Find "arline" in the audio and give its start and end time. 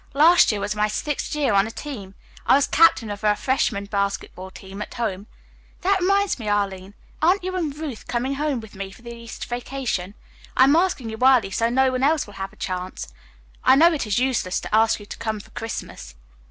6.49-6.95